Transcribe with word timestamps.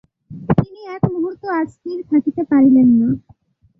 তিনি 0.57 0.79
এক 0.95 1.03
মুহূর্ত 1.13 1.43
আর 1.57 1.65
স্থির 1.75 1.97
থাকিতে 2.11 2.41
পারিলেন 2.51 2.87
না। 2.99 3.09